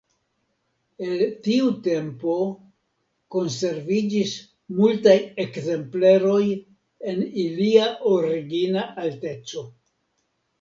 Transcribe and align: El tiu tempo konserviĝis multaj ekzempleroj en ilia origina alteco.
El 1.07 1.19
tiu 1.47 1.67
tempo 1.87 2.37
konserviĝis 3.35 4.33
multaj 4.79 5.15
ekzempleroj 5.45 6.41
en 7.13 7.23
ilia 7.45 7.85
origina 8.15 8.87
alteco. 9.05 9.65